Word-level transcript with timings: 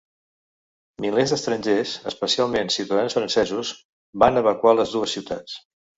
Milers 1.03 1.33
d'estrangers, 1.33 1.93
especialment 2.13 2.73
ciutadans 2.77 3.19
francesos, 3.19 3.75
van 4.25 4.45
evacuar 4.45 4.75
les 4.81 4.97
dues 4.99 5.15
ciutats. 5.19 5.61